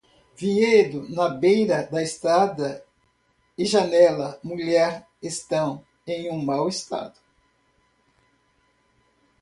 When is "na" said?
1.09-1.29